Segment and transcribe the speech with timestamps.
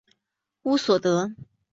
[0.63, 1.29] 乌索德。